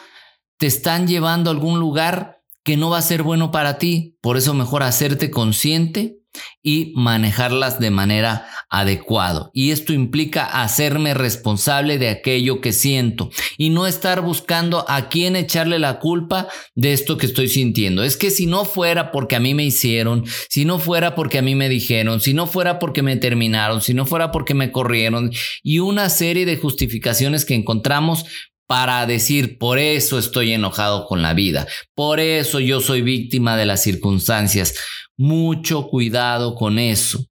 te 0.59 0.67
están 0.67 1.09
llevando 1.09 1.51
a 1.51 1.55
algún 1.55 1.81
lugar 1.81 2.43
que 2.65 2.77
no 2.77 2.91
va 2.91 2.99
a 2.99 3.03
ser 3.03 3.23
bueno 3.23 3.51
para 3.51 3.79
ti. 3.79 4.19
Por 4.21 4.37
eso 4.37 4.53
mejor 4.53 4.83
hacerte 4.83 5.31
consciente 5.31 6.18
y 6.63 6.93
manejarlas 6.95 7.81
de 7.81 7.91
manera 7.91 8.47
adecuada. 8.69 9.51
Y 9.55 9.71
esto 9.71 9.93
implica 9.93 10.45
hacerme 10.45 11.15
responsable 11.15 11.99
de 11.99 12.11
aquello 12.11 12.61
que 12.61 12.73
siento 12.73 13.31
y 13.57 13.71
no 13.71 13.87
estar 13.87 14.21
buscando 14.21 14.85
a 14.89 15.09
quién 15.09 15.37
echarle 15.37 15.79
la 15.79 15.99
culpa 15.99 16.49
de 16.75 16.93
esto 16.93 17.17
que 17.17 17.27
estoy 17.27 17.49
sintiendo. 17.49 18.03
Es 18.03 18.17
que 18.17 18.31
si 18.31 18.47
no 18.47 18.65
fuera 18.65 19.11
porque 19.11 19.37
a 19.37 19.41
mí 19.41 19.55
me 19.55 19.65
hicieron, 19.65 20.25
si 20.49 20.65
no 20.65 20.79
fuera 20.79 21.15
porque 21.15 21.39
a 21.39 21.43
mí 21.43 21.55
me 21.55 21.69
dijeron, 21.69 22.21
si 22.21 22.35
no 22.35 22.47
fuera 22.47 22.79
porque 22.79 23.03
me 23.03 23.17
terminaron, 23.17 23.81
si 23.81 23.95
no 23.95 24.07
fuera 24.07 24.31
porque 24.31 24.55
me 24.55 24.71
corrieron 24.71 25.31
y 25.63 25.79
una 25.79 26.09
serie 26.09 26.45
de 26.45 26.57
justificaciones 26.57 27.45
que 27.45 27.55
encontramos 27.55 28.25
para 28.67 29.07
decir, 29.07 29.57
por 29.57 29.79
eso 29.79 30.19
estoy 30.19 30.53
enojado 30.53 31.07
con 31.07 31.23
la 31.23 31.33
vida, 31.33 31.67
por 31.95 32.21
eso 32.21 32.61
yo 32.61 32.83
soy 32.83 33.01
víctima 33.01 33.57
de 33.57 33.65
las 33.65 33.83
circunstancias. 33.83 34.75
Mucho 35.19 35.89
cuidado 35.89 36.55
con 36.55 36.79
eso. 36.79 37.27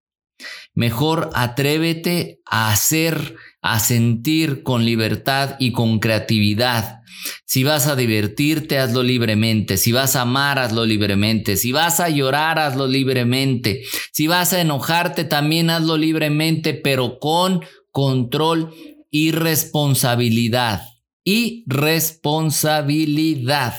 Mejor 0.73 1.29
atrévete 1.33 2.41
a 2.45 2.69
hacer, 2.69 3.37
a 3.61 3.79
sentir 3.79 4.61
con 4.61 4.83
libertad 4.83 5.55
y 5.57 5.71
con 5.71 5.99
creatividad. 5.99 6.99
Si 7.45 7.63
vas 7.63 7.87
a 7.87 7.95
divertirte, 7.95 8.77
hazlo 8.77 9.03
libremente. 9.03 9.77
Si 9.77 9.93
vas 9.93 10.17
a 10.17 10.23
amar, 10.23 10.59
hazlo 10.59 10.85
libremente. 10.85 11.55
Si 11.55 11.71
vas 11.71 12.01
a 12.01 12.09
llorar, 12.09 12.59
hazlo 12.59 12.87
libremente. 12.87 13.83
Si 14.11 14.27
vas 14.27 14.51
a 14.51 14.59
enojarte, 14.59 15.23
también 15.23 15.69
hazlo 15.69 15.95
libremente, 15.95 16.73
pero 16.73 17.19
con 17.19 17.61
control 17.91 18.73
y 19.09 19.31
responsabilidad. 19.31 20.81
Y 21.23 21.63
responsabilidad 21.67 23.75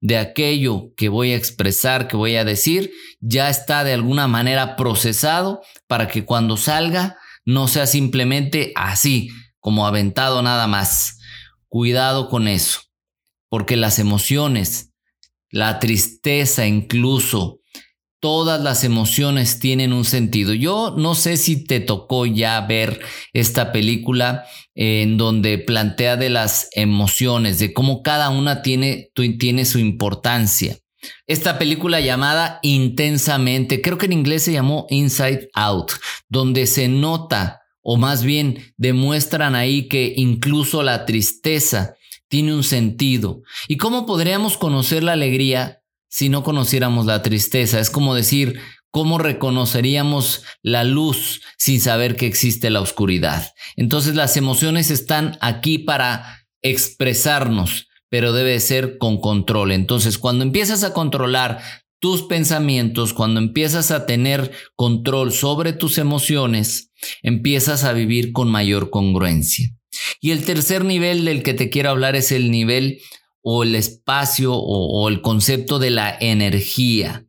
de 0.00 0.18
aquello 0.18 0.92
que 0.96 1.08
voy 1.08 1.32
a 1.32 1.36
expresar, 1.36 2.08
que 2.08 2.16
voy 2.16 2.36
a 2.36 2.44
decir, 2.44 2.92
ya 3.20 3.48
está 3.48 3.84
de 3.84 3.92
alguna 3.92 4.28
manera 4.28 4.76
procesado 4.76 5.62
para 5.86 6.08
que 6.08 6.24
cuando 6.24 6.56
salga 6.56 7.16
no 7.44 7.68
sea 7.68 7.86
simplemente 7.86 8.72
así, 8.74 9.30
como 9.60 9.86
aventado 9.86 10.42
nada 10.42 10.66
más. 10.66 11.18
Cuidado 11.68 12.28
con 12.28 12.48
eso, 12.48 12.80
porque 13.48 13.76
las 13.76 13.98
emociones, 13.98 14.92
la 15.50 15.78
tristeza 15.78 16.66
incluso, 16.66 17.60
todas 18.20 18.60
las 18.62 18.84
emociones 18.84 19.58
tienen 19.60 19.92
un 19.92 20.04
sentido. 20.04 20.54
Yo 20.54 20.94
no 20.96 21.14
sé 21.14 21.36
si 21.36 21.64
te 21.64 21.80
tocó 21.80 22.26
ya 22.26 22.60
ver 22.62 23.00
esta 23.32 23.72
película 23.72 24.44
en 24.74 25.16
donde 25.16 25.58
plantea 25.58 26.16
de 26.16 26.30
las 26.30 26.68
emociones, 26.72 27.58
de 27.58 27.72
cómo 27.72 28.02
cada 28.02 28.30
una 28.30 28.62
tiene, 28.62 29.10
tiene 29.38 29.64
su 29.64 29.78
importancia. 29.78 30.76
Esta 31.26 31.58
película 31.58 32.00
llamada 32.00 32.58
Intensamente, 32.62 33.80
creo 33.80 33.98
que 33.98 34.06
en 34.06 34.12
inglés 34.12 34.42
se 34.42 34.52
llamó 34.52 34.86
Inside 34.90 35.48
Out, 35.54 35.92
donde 36.28 36.66
se 36.66 36.88
nota, 36.88 37.62
o 37.80 37.96
más 37.96 38.24
bien 38.24 38.72
demuestran 38.76 39.54
ahí 39.54 39.88
que 39.88 40.12
incluso 40.16 40.82
la 40.82 41.06
tristeza 41.06 41.94
tiene 42.28 42.54
un 42.54 42.64
sentido. 42.64 43.42
¿Y 43.68 43.76
cómo 43.76 44.04
podríamos 44.04 44.56
conocer 44.56 45.02
la 45.02 45.12
alegría 45.12 45.82
si 46.08 46.28
no 46.28 46.42
conociéramos 46.42 47.06
la 47.06 47.22
tristeza? 47.22 47.80
Es 47.80 47.90
como 47.90 48.14
decir, 48.14 48.60
¿Cómo 48.96 49.18
reconoceríamos 49.18 50.42
la 50.62 50.82
luz 50.82 51.42
sin 51.58 51.82
saber 51.82 52.16
que 52.16 52.26
existe 52.26 52.70
la 52.70 52.80
oscuridad? 52.80 53.52
Entonces 53.76 54.14
las 54.14 54.38
emociones 54.38 54.90
están 54.90 55.36
aquí 55.42 55.76
para 55.76 56.46
expresarnos, 56.62 57.88
pero 58.08 58.32
debe 58.32 58.58
ser 58.58 58.96
con 58.96 59.20
control. 59.20 59.72
Entonces 59.72 60.16
cuando 60.16 60.44
empiezas 60.44 60.82
a 60.82 60.94
controlar 60.94 61.60
tus 61.98 62.22
pensamientos, 62.22 63.12
cuando 63.12 63.38
empiezas 63.38 63.90
a 63.90 64.06
tener 64.06 64.50
control 64.76 65.30
sobre 65.30 65.74
tus 65.74 65.98
emociones, 65.98 66.90
empiezas 67.22 67.84
a 67.84 67.92
vivir 67.92 68.32
con 68.32 68.50
mayor 68.50 68.88
congruencia. 68.88 69.68
Y 70.22 70.30
el 70.30 70.42
tercer 70.46 70.86
nivel 70.86 71.26
del 71.26 71.42
que 71.42 71.52
te 71.52 71.68
quiero 71.68 71.90
hablar 71.90 72.16
es 72.16 72.32
el 72.32 72.50
nivel 72.50 73.02
o 73.48 73.62
el 73.62 73.76
espacio 73.76 74.54
o, 74.56 75.08
el 75.08 75.22
concepto 75.22 75.78
de 75.78 75.90
la 75.90 76.16
energía. 76.18 77.26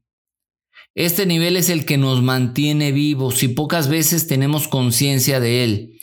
Este 0.96 1.28
nivel 1.28 1.58
es 1.58 1.70
el 1.70 1.86
que 1.86 2.00
nos 2.00 2.24
mantiene 2.24 2.92
vivos 2.92 3.44
y 3.44 3.50
pocas 3.50 3.88
veces 3.88 4.26
tenemos 4.26 4.68
conciencia 4.68 5.40
de 5.40 5.64
él. 5.64 6.00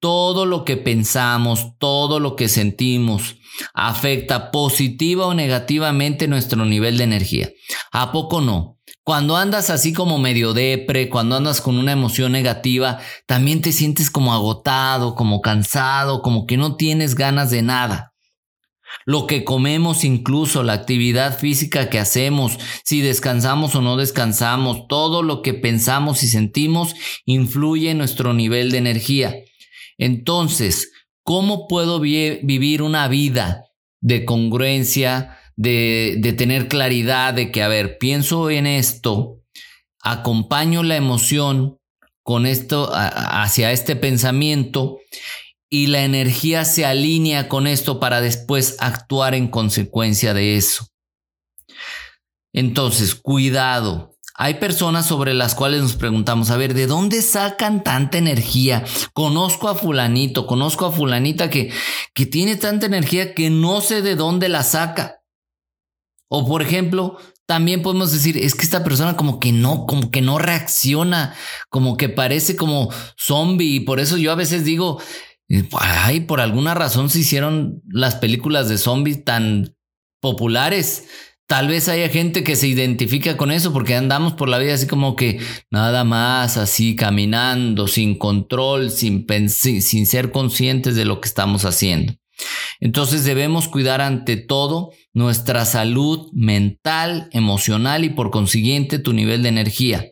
Todo 0.00 0.46
lo 0.46 0.64
que 0.64 0.78
pensamos, 0.78 1.76
todo 1.78 2.20
lo 2.20 2.36
que 2.36 2.48
sentimos, 2.48 3.36
afecta 3.74 4.50
positiva 4.50 5.26
o 5.26 5.34
negativamente 5.34 6.26
nuestro 6.26 6.64
nivel 6.64 6.96
de 6.96 7.04
energía. 7.04 7.50
¿A 7.92 8.12
poco 8.12 8.40
no? 8.40 8.78
Cuando 9.04 9.36
andas 9.36 9.68
así 9.68 9.92
como 9.92 10.16
medio 10.16 10.54
depre, 10.54 11.10
cuando 11.10 11.36
andas 11.36 11.60
con 11.60 11.76
una 11.76 11.92
emoción 11.92 12.32
negativa, 12.32 12.98
también 13.26 13.60
te 13.60 13.72
sientes 13.72 14.10
como 14.10 14.32
agotado, 14.32 15.14
como 15.14 15.42
cansado, 15.42 16.22
como 16.22 16.46
que 16.46 16.56
no 16.56 16.76
tienes 16.76 17.14
ganas 17.14 17.50
de 17.50 17.60
nada 17.60 18.09
lo 19.06 19.26
que 19.26 19.44
comemos, 19.44 20.04
incluso 20.04 20.62
la 20.62 20.74
actividad 20.74 21.38
física 21.38 21.90
que 21.90 21.98
hacemos, 21.98 22.58
si 22.84 23.00
descansamos 23.00 23.74
o 23.74 23.82
no 23.82 23.96
descansamos, 23.96 24.86
todo 24.88 25.22
lo 25.22 25.42
que 25.42 25.54
pensamos 25.54 26.22
y 26.22 26.28
sentimos 26.28 26.94
influye 27.24 27.90
en 27.90 27.98
nuestro 27.98 28.34
nivel 28.34 28.70
de 28.70 28.78
energía. 28.78 29.34
Entonces, 29.98 30.92
¿cómo 31.22 31.68
puedo 31.68 32.00
vivir 32.00 32.82
una 32.82 33.08
vida 33.08 33.64
de 34.00 34.24
congruencia, 34.24 35.38
de, 35.56 36.16
de 36.18 36.32
tener 36.32 36.68
claridad 36.68 37.34
de 37.34 37.50
que, 37.50 37.62
a 37.62 37.68
ver, 37.68 37.98
pienso 37.98 38.50
en 38.50 38.66
esto, 38.66 39.40
acompaño 40.02 40.82
la 40.82 40.96
emoción 40.96 41.78
con 42.22 42.46
esto 42.46 42.90
hacia 42.92 43.72
este 43.72 43.96
pensamiento 43.96 44.98
y 45.70 45.86
la 45.86 46.02
energía 46.02 46.64
se 46.64 46.84
alinea 46.84 47.48
con 47.48 47.68
esto 47.68 48.00
para 48.00 48.20
después 48.20 48.76
actuar 48.80 49.34
en 49.34 49.48
consecuencia 49.48 50.34
de 50.34 50.56
eso. 50.56 50.88
Entonces, 52.52 53.14
cuidado. 53.14 54.10
Hay 54.34 54.54
personas 54.54 55.06
sobre 55.06 55.34
las 55.34 55.54
cuales 55.54 55.82
nos 55.82 55.96
preguntamos, 55.96 56.50
a 56.50 56.56
ver, 56.56 56.74
¿de 56.74 56.86
dónde 56.86 57.22
sacan 57.22 57.84
tanta 57.84 58.18
energía? 58.18 58.84
Conozco 59.12 59.68
a 59.68 59.74
fulanito, 59.74 60.46
conozco 60.46 60.86
a 60.86 60.92
fulanita 60.92 61.50
que, 61.50 61.70
que 62.14 62.26
tiene 62.26 62.56
tanta 62.56 62.86
energía 62.86 63.34
que 63.34 63.50
no 63.50 63.80
sé 63.80 64.02
de 64.02 64.16
dónde 64.16 64.48
la 64.48 64.62
saca. 64.64 65.22
O 66.28 66.46
por 66.46 66.62
ejemplo, 66.62 67.18
también 67.44 67.82
podemos 67.82 68.12
decir, 68.12 68.38
es 68.38 68.54
que 68.54 68.62
esta 68.62 68.82
persona 68.82 69.16
como 69.16 69.40
que 69.40 69.52
no, 69.52 69.84
como 69.84 70.10
que 70.10 70.22
no 70.22 70.38
reacciona, 70.38 71.34
como 71.68 71.96
que 71.96 72.08
parece 72.08 72.56
como 72.56 72.90
zombie. 73.18 73.74
Y 73.74 73.80
por 73.80 74.00
eso 74.00 74.16
yo 74.16 74.32
a 74.32 74.36
veces 74.36 74.64
digo, 74.64 75.02
Ay, 75.72 76.20
por 76.20 76.40
alguna 76.40 76.74
razón 76.74 77.10
se 77.10 77.20
hicieron 77.20 77.82
las 77.88 78.14
películas 78.16 78.68
de 78.68 78.78
zombies 78.78 79.24
tan 79.24 79.74
populares. 80.20 81.08
Tal 81.46 81.66
vez 81.66 81.88
haya 81.88 82.08
gente 82.08 82.44
que 82.44 82.54
se 82.54 82.68
identifica 82.68 83.36
con 83.36 83.50
eso 83.50 83.72
porque 83.72 83.96
andamos 83.96 84.34
por 84.34 84.48
la 84.48 84.58
vida 84.58 84.74
así 84.74 84.86
como 84.86 85.16
que 85.16 85.40
nada 85.68 86.04
más 86.04 86.56
así 86.56 86.94
caminando, 86.94 87.88
sin 87.88 88.16
control, 88.16 88.90
sin, 88.90 89.26
sin 89.48 90.06
ser 90.06 90.30
conscientes 90.30 90.94
de 90.94 91.04
lo 91.04 91.20
que 91.20 91.28
estamos 91.28 91.64
haciendo. 91.64 92.14
Entonces 92.78 93.24
debemos 93.24 93.66
cuidar 93.66 94.00
ante 94.00 94.36
todo 94.36 94.92
nuestra 95.12 95.64
salud 95.64 96.28
mental, 96.32 97.28
emocional 97.32 98.04
y 98.04 98.10
por 98.10 98.30
consiguiente 98.30 99.00
tu 99.00 99.12
nivel 99.12 99.42
de 99.42 99.48
energía. 99.48 100.06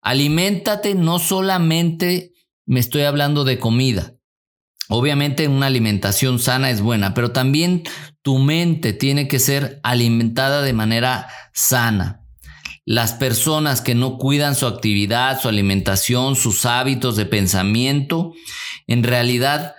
Aliméntate 0.00 0.94
no 0.94 1.18
solamente 1.18 2.32
me 2.64 2.80
estoy 2.80 3.02
hablando 3.02 3.44
de 3.44 3.58
comida, 3.58 4.14
Obviamente 4.88 5.48
una 5.48 5.66
alimentación 5.66 6.38
sana 6.38 6.70
es 6.70 6.80
buena, 6.80 7.12
pero 7.12 7.30
también 7.32 7.82
tu 8.22 8.38
mente 8.38 8.92
tiene 8.92 9.28
que 9.28 9.38
ser 9.38 9.80
alimentada 9.82 10.62
de 10.62 10.72
manera 10.72 11.28
sana. 11.52 12.24
Las 12.86 13.12
personas 13.12 13.82
que 13.82 13.94
no 13.94 14.16
cuidan 14.16 14.54
su 14.54 14.66
actividad, 14.66 15.40
su 15.40 15.48
alimentación, 15.48 16.36
sus 16.36 16.64
hábitos 16.64 17.16
de 17.16 17.26
pensamiento, 17.26 18.32
en 18.86 19.02
realidad 19.02 19.74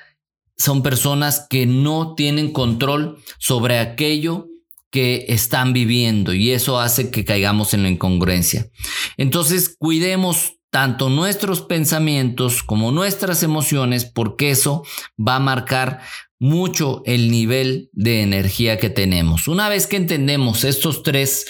son 0.58 0.84
personas 0.84 1.48
que 1.50 1.66
no 1.66 2.14
tienen 2.14 2.52
control 2.54 3.18
sobre 3.40 3.80
aquello 3.80 4.48
que 4.92 5.26
están 5.30 5.74
viviendo 5.74 6.34
y 6.34 6.52
eso 6.52 6.80
hace 6.80 7.10
que 7.10 7.26
caigamos 7.26 7.74
en 7.74 7.84
la 7.84 7.90
incongruencia. 7.90 8.70
Entonces, 9.18 9.76
cuidemos 9.78 10.59
tanto 10.70 11.10
nuestros 11.10 11.62
pensamientos 11.62 12.64
como 12.64 12.92
nuestras 12.92 13.44
emociones, 13.44 14.06
porque 14.06 14.52
eso 14.52 14.84
va 15.20 15.38
a 15.38 15.40
marcar 15.40 16.02
mucho 16.40 17.02
el 17.06 17.32
nivel 17.32 17.90
de 17.92 18.22
energía 18.22 18.78
que 18.78 18.90
tenemos. 18.90 19.48
Una 19.48 19.68
vez 19.68 19.88
que 19.88 19.98
entendemos 19.98 20.64
estos 20.64 21.04
tres 21.04 21.46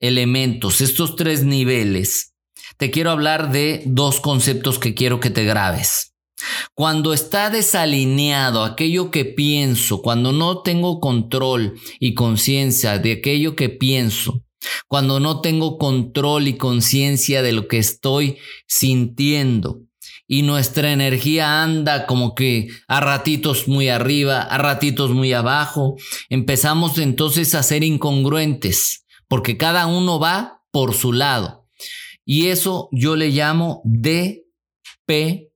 elementos, 0.00 0.80
estos 0.80 1.16
tres 1.16 1.44
niveles, 1.44 2.34
te 2.76 2.90
quiero 2.90 3.10
hablar 3.10 3.52
de 3.52 3.82
dos 3.86 4.20
conceptos 4.20 4.78
que 4.78 4.94
quiero 4.94 5.20
que 5.20 5.30
te 5.30 5.44
grabes. 5.44 6.14
Cuando 6.74 7.14
está 7.14 7.48
desalineado 7.48 8.64
aquello 8.64 9.10
que 9.10 9.24
pienso, 9.24 10.02
cuando 10.02 10.32
no 10.32 10.62
tengo 10.62 11.00
control 11.00 11.78
y 12.00 12.14
conciencia 12.14 12.98
de 12.98 13.12
aquello 13.12 13.56
que 13.56 13.70
pienso, 13.70 14.43
cuando 14.88 15.20
no 15.20 15.40
tengo 15.40 15.78
control 15.78 16.48
y 16.48 16.56
conciencia 16.56 17.42
de 17.42 17.52
lo 17.52 17.68
que 17.68 17.78
estoy 17.78 18.38
sintiendo. 18.66 19.80
Y 20.26 20.42
nuestra 20.42 20.92
energía 20.92 21.62
anda 21.62 22.06
como 22.06 22.34
que 22.34 22.68
a 22.88 23.00
ratitos 23.00 23.68
muy 23.68 23.88
arriba, 23.88 24.40
a 24.40 24.56
ratitos 24.58 25.10
muy 25.10 25.32
abajo. 25.32 25.96
Empezamos 26.30 26.98
entonces 26.98 27.54
a 27.54 27.62
ser 27.62 27.84
incongruentes, 27.84 29.04
porque 29.28 29.56
cada 29.58 29.86
uno 29.86 30.18
va 30.18 30.62
por 30.70 30.94
su 30.94 31.12
lado. 31.12 31.66
Y 32.24 32.46
eso 32.46 32.88
yo 32.90 33.16
le 33.16 33.28
llamo 33.28 33.82
DPI 33.84 35.50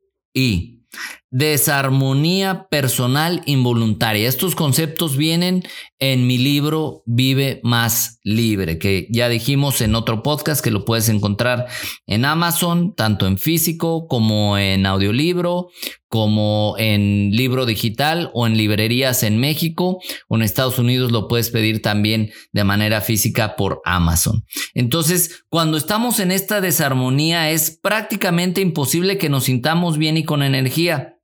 Desarmonía 1.30 2.68
personal 2.70 3.42
involuntaria. 3.44 4.28
Estos 4.28 4.54
conceptos 4.54 5.18
vienen 5.18 5.62
en 5.98 6.26
mi 6.26 6.38
libro 6.38 7.02
Vive 7.04 7.60
más 7.62 8.18
libre, 8.22 8.78
que 8.78 9.06
ya 9.10 9.28
dijimos 9.28 9.82
en 9.82 9.94
otro 9.94 10.22
podcast 10.22 10.64
que 10.64 10.70
lo 10.70 10.86
puedes 10.86 11.10
encontrar 11.10 11.66
en 12.06 12.24
Amazon, 12.24 12.94
tanto 12.94 13.26
en 13.26 13.36
físico 13.36 14.06
como 14.06 14.56
en 14.56 14.86
audiolibro, 14.86 15.68
como 16.08 16.74
en 16.78 17.30
libro 17.32 17.66
digital 17.66 18.30
o 18.32 18.46
en 18.46 18.56
librerías 18.56 19.22
en 19.22 19.38
México 19.38 19.98
o 20.28 20.36
en 20.36 20.42
Estados 20.42 20.78
Unidos 20.78 21.12
lo 21.12 21.28
puedes 21.28 21.50
pedir 21.50 21.82
también 21.82 22.30
de 22.52 22.64
manera 22.64 23.02
física 23.02 23.56
por 23.56 23.82
Amazon. 23.84 24.44
Entonces, 24.72 25.44
cuando 25.50 25.76
estamos 25.76 26.20
en 26.20 26.30
esta 26.30 26.60
desarmonía 26.62 27.50
es 27.50 27.78
prácticamente 27.82 28.62
imposible 28.62 29.18
que 29.18 29.28
nos 29.28 29.44
sintamos 29.44 29.98
bien 29.98 30.16
y 30.16 30.24
con 30.24 30.42
energía 30.42 31.17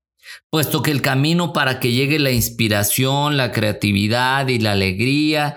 puesto 0.50 0.82
que 0.82 0.90
el 0.90 1.02
camino 1.02 1.52
para 1.52 1.80
que 1.80 1.92
llegue 1.92 2.18
la 2.18 2.30
inspiración, 2.30 3.36
la 3.36 3.52
creatividad 3.52 4.48
y 4.48 4.58
la 4.58 4.72
alegría 4.72 5.56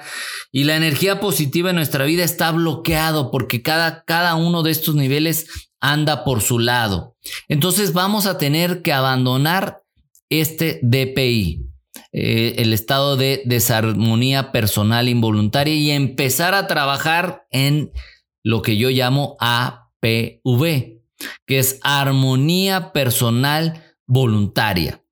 y 0.51 0.63
la 0.63 0.75
energía 0.75 1.19
positiva 1.19 1.69
en 1.69 1.75
nuestra 1.75 2.05
vida 2.05 2.23
está 2.23 2.51
bloqueado 2.51 3.31
porque 3.31 3.61
cada, 3.61 4.03
cada 4.03 4.35
uno 4.35 4.63
de 4.63 4.71
estos 4.71 4.95
niveles 4.95 5.47
anda 5.79 6.23
por 6.23 6.41
su 6.41 6.59
lado. 6.59 7.15
Entonces 7.47 7.93
vamos 7.93 8.25
a 8.25 8.37
tener 8.37 8.81
que 8.81 8.93
abandonar 8.93 9.83
este 10.29 10.79
DPI, 10.83 11.65
eh, 12.11 12.55
el 12.57 12.73
estado 12.73 13.15
de 13.15 13.41
desarmonía 13.45 14.51
personal 14.51 15.07
involuntaria 15.09 15.75
y 15.75 15.91
empezar 15.91 16.53
a 16.53 16.67
trabajar 16.67 17.45
en 17.51 17.91
lo 18.43 18.61
que 18.61 18.77
yo 18.77 18.89
llamo 18.89 19.37
APV, 19.39 21.01
que 21.45 21.59
es 21.59 21.79
armonía 21.83 22.91
personal 22.91 23.83
voluntaria. 24.07 25.03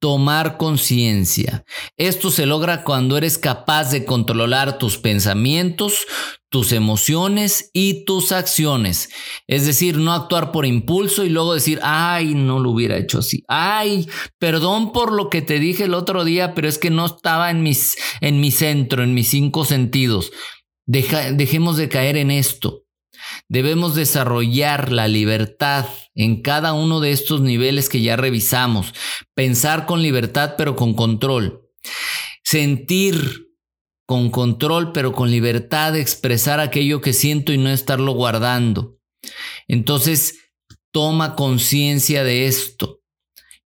Tomar 0.00 0.56
conciencia. 0.56 1.64
Esto 1.96 2.32
se 2.32 2.44
logra 2.44 2.82
cuando 2.82 3.16
eres 3.16 3.38
capaz 3.38 3.92
de 3.92 4.04
controlar 4.04 4.78
tus 4.78 4.98
pensamientos, 4.98 6.06
tus 6.48 6.72
emociones 6.72 7.70
y 7.72 8.04
tus 8.04 8.32
acciones. 8.32 9.10
Es 9.46 9.64
decir, 9.64 9.98
no 9.98 10.12
actuar 10.12 10.50
por 10.50 10.66
impulso 10.66 11.24
y 11.24 11.28
luego 11.28 11.54
decir, 11.54 11.78
ay, 11.84 12.34
no 12.34 12.58
lo 12.58 12.70
hubiera 12.70 12.96
hecho 12.96 13.20
así. 13.20 13.44
Ay, 13.46 14.08
perdón 14.40 14.90
por 14.90 15.12
lo 15.12 15.30
que 15.30 15.40
te 15.40 15.60
dije 15.60 15.84
el 15.84 15.94
otro 15.94 16.24
día, 16.24 16.52
pero 16.52 16.68
es 16.68 16.78
que 16.78 16.90
no 16.90 17.06
estaba 17.06 17.50
en, 17.50 17.62
mis, 17.62 17.96
en 18.20 18.40
mi 18.40 18.50
centro, 18.50 19.04
en 19.04 19.14
mis 19.14 19.28
cinco 19.28 19.64
sentidos. 19.64 20.32
dejemos 20.84 21.76
de 21.76 21.88
caer 21.88 22.16
en 22.16 22.32
esto. 22.32 22.81
Debemos 23.48 23.94
desarrollar 23.94 24.92
la 24.92 25.08
libertad 25.08 25.86
en 26.14 26.42
cada 26.42 26.72
uno 26.72 27.00
de 27.00 27.12
estos 27.12 27.40
niveles 27.40 27.88
que 27.88 28.00
ya 28.00 28.16
revisamos. 28.16 28.94
Pensar 29.34 29.86
con 29.86 30.02
libertad 30.02 30.54
pero 30.56 30.76
con 30.76 30.94
control. 30.94 31.68
Sentir 32.42 33.48
con 34.06 34.30
control 34.30 34.92
pero 34.92 35.12
con 35.12 35.30
libertad 35.30 35.92
de 35.92 36.00
expresar 36.00 36.60
aquello 36.60 37.00
que 37.00 37.12
siento 37.12 37.52
y 37.52 37.58
no 37.58 37.70
estarlo 37.70 38.12
guardando. 38.12 38.98
Entonces, 39.68 40.38
toma 40.90 41.34
conciencia 41.34 42.24
de 42.24 42.46
esto 42.46 43.00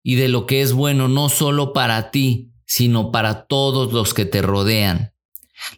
y 0.02 0.14
de 0.14 0.28
lo 0.28 0.46
que 0.46 0.62
es 0.62 0.72
bueno 0.72 1.08
no 1.08 1.28
solo 1.28 1.72
para 1.72 2.10
ti, 2.10 2.52
sino 2.64 3.10
para 3.10 3.46
todos 3.46 3.92
los 3.92 4.14
que 4.14 4.24
te 4.24 4.42
rodean. 4.42 5.15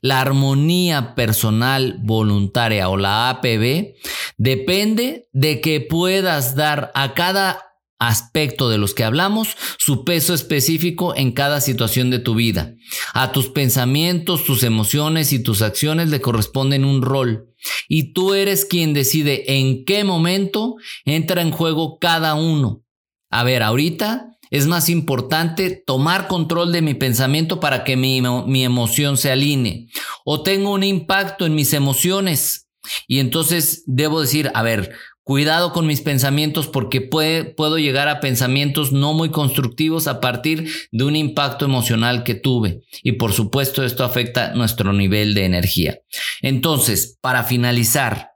La 0.00 0.20
armonía 0.20 1.14
personal 1.14 1.98
voluntaria 2.02 2.88
o 2.88 2.96
la 2.96 3.30
APB 3.30 3.94
depende 4.36 5.28
de 5.32 5.60
que 5.60 5.80
puedas 5.80 6.54
dar 6.54 6.90
a 6.94 7.14
cada 7.14 7.64
aspecto 7.98 8.68
de 8.70 8.78
los 8.78 8.94
que 8.94 9.02
hablamos 9.02 9.56
su 9.76 10.04
peso 10.04 10.32
específico 10.32 11.16
en 11.16 11.32
cada 11.32 11.60
situación 11.60 12.10
de 12.10 12.20
tu 12.20 12.34
vida. 12.34 12.74
A 13.12 13.32
tus 13.32 13.48
pensamientos, 13.48 14.44
tus 14.44 14.62
emociones 14.62 15.32
y 15.32 15.42
tus 15.42 15.62
acciones 15.62 16.08
le 16.08 16.20
corresponden 16.20 16.84
un 16.84 17.02
rol. 17.02 17.52
Y 17.88 18.12
tú 18.12 18.34
eres 18.34 18.64
quien 18.64 18.94
decide 18.94 19.58
en 19.58 19.84
qué 19.84 20.04
momento 20.04 20.76
entra 21.04 21.42
en 21.42 21.50
juego 21.50 21.98
cada 21.98 22.34
uno. 22.34 22.84
A 23.30 23.42
ver, 23.42 23.62
ahorita 23.62 24.37
es 24.50 24.66
más 24.66 24.88
importante 24.88 25.82
tomar 25.86 26.28
control 26.28 26.72
de 26.72 26.82
mi 26.82 26.94
pensamiento 26.94 27.60
para 27.60 27.84
que 27.84 27.96
mi, 27.96 28.18
emoción 28.64 29.16
se 29.16 29.30
alinee. 29.30 29.88
O 30.24 30.42
tengo 30.42 30.72
un 30.72 30.82
impacto 30.82 31.46
en 31.46 31.54
mis 31.54 31.72
emociones. 31.72 32.68
Y 33.06 33.18
entonces 33.18 33.82
debo 33.86 34.20
decir, 34.20 34.50
a 34.54 34.62
ver, 34.62 34.92
cuidado 35.22 35.72
con 35.72 35.86
mis 35.86 36.00
pensamientos 36.00 36.68
porque 36.68 37.02
puedo 37.02 37.78
llegar 37.78 38.08
a 38.08 38.20
pensamientos 38.20 38.92
no 38.92 39.12
muy 39.12 39.30
constructivos 39.30 40.06
a 40.06 40.20
partir 40.20 40.70
de 40.90 41.04
un 41.04 41.16
impacto 41.16 41.66
emocional 41.66 42.24
que 42.24 42.34
tuve. 42.34 42.80
Y 43.02 43.12
por 43.12 43.32
supuesto 43.32 43.84
esto 43.84 44.04
afecta 44.04 44.54
nuestro 44.54 44.92
nivel 44.92 45.34
de 45.34 45.44
energía. 45.44 45.98
Entonces, 46.40 47.18
para 47.20 47.44
finalizar, 47.44 48.30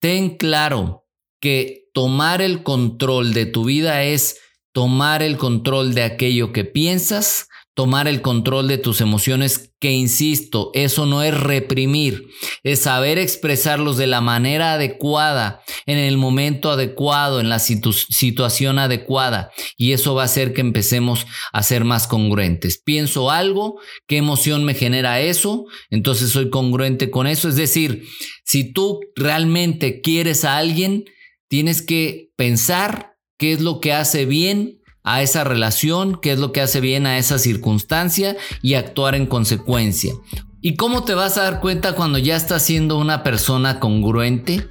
ten 0.00 0.36
claro 0.36 1.06
que 1.40 1.88
tomar 1.94 2.42
el 2.42 2.62
control 2.62 3.32
de 3.32 3.46
tu 3.46 3.64
vida 3.64 4.02
es 4.04 4.38
tomar 4.78 5.24
el 5.24 5.38
control 5.38 5.92
de 5.92 6.04
aquello 6.04 6.52
que 6.52 6.62
piensas, 6.62 7.48
tomar 7.74 8.06
el 8.06 8.22
control 8.22 8.68
de 8.68 8.78
tus 8.78 9.00
emociones, 9.00 9.72
que 9.80 9.90
insisto, 9.90 10.70
eso 10.72 11.04
no 11.04 11.24
es 11.24 11.36
reprimir, 11.36 12.28
es 12.62 12.82
saber 12.82 13.18
expresarlos 13.18 13.96
de 13.96 14.06
la 14.06 14.20
manera 14.20 14.74
adecuada, 14.74 15.62
en 15.84 15.98
el 15.98 16.16
momento 16.16 16.70
adecuado, 16.70 17.40
en 17.40 17.48
la 17.48 17.58
situación 17.58 18.78
adecuada, 18.78 19.50
y 19.76 19.90
eso 19.90 20.14
va 20.14 20.22
a 20.22 20.26
hacer 20.26 20.52
que 20.52 20.60
empecemos 20.60 21.26
a 21.52 21.64
ser 21.64 21.82
más 21.82 22.06
congruentes. 22.06 22.78
Pienso 22.78 23.32
algo, 23.32 23.80
¿qué 24.06 24.18
emoción 24.18 24.62
me 24.62 24.74
genera 24.74 25.20
eso? 25.20 25.64
Entonces 25.90 26.30
soy 26.30 26.50
congruente 26.50 27.10
con 27.10 27.26
eso, 27.26 27.48
es 27.48 27.56
decir, 27.56 28.04
si 28.44 28.72
tú 28.72 29.00
realmente 29.16 30.00
quieres 30.02 30.44
a 30.44 30.56
alguien, 30.56 31.04
tienes 31.48 31.82
que 31.82 32.30
pensar 32.36 33.17
qué 33.38 33.52
es 33.52 33.60
lo 33.60 33.80
que 33.80 33.92
hace 33.92 34.26
bien 34.26 34.80
a 35.04 35.22
esa 35.22 35.44
relación, 35.44 36.18
qué 36.20 36.32
es 36.32 36.38
lo 36.38 36.52
que 36.52 36.60
hace 36.60 36.80
bien 36.80 37.06
a 37.06 37.16
esa 37.16 37.38
circunstancia 37.38 38.36
y 38.60 38.74
actuar 38.74 39.14
en 39.14 39.26
consecuencia. 39.26 40.12
¿Y 40.60 40.74
cómo 40.74 41.04
te 41.04 41.14
vas 41.14 41.38
a 41.38 41.44
dar 41.44 41.60
cuenta 41.60 41.94
cuando 41.94 42.18
ya 42.18 42.36
estás 42.36 42.62
siendo 42.62 42.98
una 42.98 43.22
persona 43.22 43.80
congruente? 43.80 44.68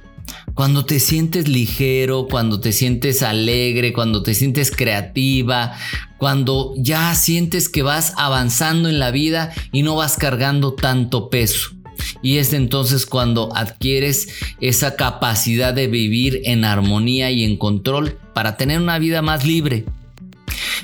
Cuando 0.52 0.84
te 0.84 1.00
sientes 1.00 1.48
ligero, 1.48 2.28
cuando 2.30 2.60
te 2.60 2.72
sientes 2.72 3.22
alegre, 3.22 3.94
cuando 3.94 4.22
te 4.22 4.34
sientes 4.34 4.70
creativa, 4.70 5.72
cuando 6.18 6.74
ya 6.76 7.14
sientes 7.14 7.70
que 7.70 7.82
vas 7.82 8.12
avanzando 8.18 8.90
en 8.90 8.98
la 8.98 9.10
vida 9.10 9.52
y 9.72 9.82
no 9.82 9.96
vas 9.96 10.16
cargando 10.16 10.74
tanto 10.74 11.30
peso. 11.30 11.70
Y 12.22 12.38
es 12.38 12.52
entonces 12.52 13.06
cuando 13.06 13.54
adquieres 13.54 14.28
esa 14.60 14.96
capacidad 14.96 15.74
de 15.74 15.86
vivir 15.86 16.42
en 16.44 16.64
armonía 16.64 17.30
y 17.30 17.44
en 17.44 17.56
control 17.56 18.18
para 18.34 18.56
tener 18.56 18.80
una 18.80 18.98
vida 18.98 19.22
más 19.22 19.44
libre. 19.44 19.84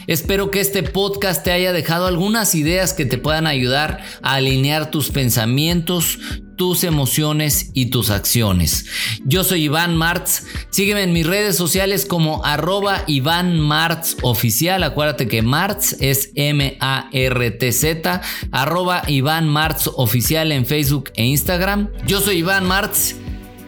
Espero 0.07 0.51
que 0.51 0.61
este 0.61 0.83
podcast 0.83 1.45
te 1.45 1.51
haya 1.51 1.73
dejado 1.73 2.07
algunas 2.07 2.55
ideas 2.55 2.93
que 2.93 3.07
te 3.07 3.17
puedan 3.17 3.47
ayudar 3.47 4.03
a 4.23 4.35
alinear 4.35 4.91
tus 4.91 5.11
pensamientos, 5.11 6.19
tus 6.57 6.85
emociones 6.85 7.71
y 7.75 7.87
tus 7.87 8.11
acciones. 8.11 8.87
Yo 9.25 9.45
soy 9.45 9.65
Iván 9.65 9.97
Martz. 9.97 10.45
Sígueme 10.71 11.03
en 11.03 11.13
mis 11.13 11.27
redes 11.27 11.57
sociales 11.57 12.07
como 12.07 12.45
arroba 12.45 13.05
Iván 13.07 13.59
Martz 13.59 14.17
oficial. 14.23 14.83
Acuérdate 14.83 15.29
que 15.29 15.43
Martz 15.43 15.97
es 16.01 16.31
M-A-R-T-Z. 16.35 18.23
Arroba 18.51 19.03
Iván 19.07 19.49
Martz 19.49 19.89
oficial 19.95 20.53
en 20.53 20.67
Facebook 20.67 21.11
e 21.15 21.25
Instagram. 21.25 21.91
Yo 22.07 22.21
soy 22.21 22.39
Iván 22.39 22.67
Martz. 22.67 23.17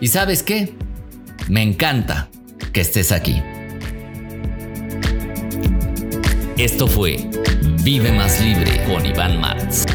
¿Y 0.00 0.08
sabes 0.08 0.42
qué? 0.42 0.74
Me 1.48 1.62
encanta 1.62 2.28
que 2.72 2.80
estés 2.80 3.12
aquí. 3.12 3.40
Esto 6.56 6.86
fue 6.86 7.30
Vive 7.86 8.10
más 8.10 8.40
libre 8.40 8.82
con 8.84 9.06
Iván 9.06 9.40
Martz. 9.40 9.85